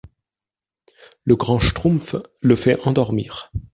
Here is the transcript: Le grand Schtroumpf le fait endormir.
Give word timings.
Le 1.25 1.35
grand 1.35 1.59
Schtroumpf 1.59 2.15
le 2.39 2.55
fait 2.55 2.79
endormir. 2.87 3.51